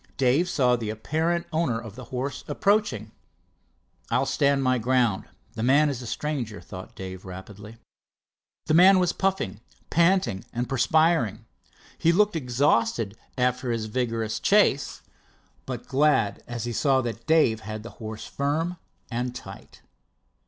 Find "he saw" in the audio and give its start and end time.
16.63-17.01